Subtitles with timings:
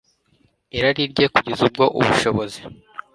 [0.77, 2.59] irari rye, kugeza ubwo ubushobozi